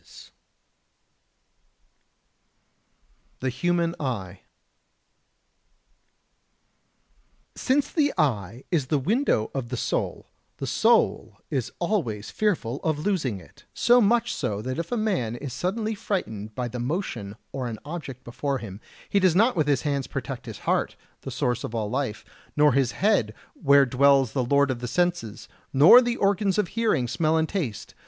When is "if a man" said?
14.79-15.35